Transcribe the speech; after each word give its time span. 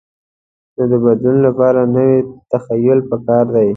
نو 0.75 0.83
د 0.91 0.93
بدلون 1.03 1.37
لپاره 1.47 1.79
نوی 1.95 2.15
تخیل 2.51 2.99
پکار 3.09 3.45
دی. 3.55 3.69